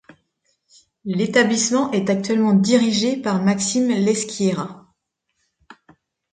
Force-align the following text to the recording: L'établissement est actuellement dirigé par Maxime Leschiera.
L'établissement 1.05 1.91
est 1.91 2.09
actuellement 2.09 2.55
dirigé 2.55 3.17
par 3.21 3.43
Maxime 3.43 3.89
Leschiera. 3.89 4.87